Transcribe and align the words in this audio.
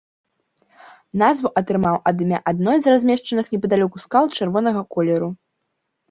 Назву 1.21 1.49
атрымаў 1.59 1.97
ад 2.11 2.23
імя 2.25 2.39
адной 2.51 2.77
з 2.85 2.93
размешчаных 2.95 3.51
непадалёк 3.55 3.99
скал 4.05 4.25
чырвонага 4.39 4.81
колеру. 4.97 5.29